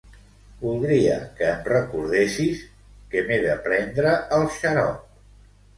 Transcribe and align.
Voldria 0.61 1.17
que 1.39 1.45
em 1.57 1.61
recordessis 1.73 2.65
que 3.13 3.25
m'he 3.29 3.41
de 3.47 3.61
prendre 3.69 4.19
el 4.41 4.53
xarop. 4.59 5.11